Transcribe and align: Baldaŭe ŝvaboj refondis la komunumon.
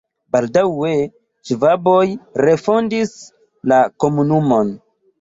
Baldaŭe 0.35 0.93
ŝvaboj 1.51 2.03
refondis 2.49 3.15
la 3.75 3.83
komunumon. 4.03 4.79